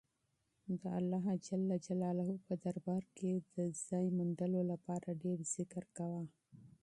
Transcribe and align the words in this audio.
د 0.81 0.83
الله 0.99 1.25
په 2.47 2.53
دربار 2.63 3.03
کې 3.17 3.31
د 3.55 3.57
مقام 4.19 4.53
لپاره 4.71 5.09
ډېر 5.23 5.39
ذکر 5.55 5.83
کوه. 5.97 6.21